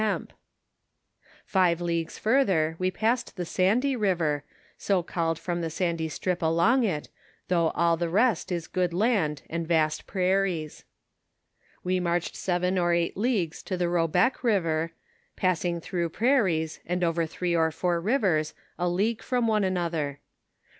[0.01, 0.35] 211
[1.45, 4.43] Five leaguos further, wo pnssod tho Sandy river,
[4.75, 7.09] so called from the sandy strip along it,
[7.49, 10.85] though all the rest is good land and vast prairies.
[11.83, 14.91] Wo marched seven or eight leagues to Hobec river,
[15.35, 20.19] passing through prairies, and over three or four rivers, a league from one another.